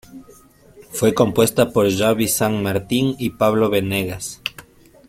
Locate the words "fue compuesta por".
0.89-1.87